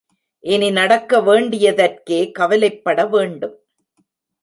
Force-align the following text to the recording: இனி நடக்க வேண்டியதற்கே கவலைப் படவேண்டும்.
இனி 0.39 0.69
நடக்க 0.71 1.21
வேண்டியதற்கே 1.21 2.31
கவலைப் 2.31 2.83
படவேண்டும். 2.83 3.55